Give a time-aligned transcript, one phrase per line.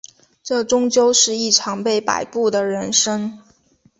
[0.43, 3.37] 这终究是一场被摆布的人生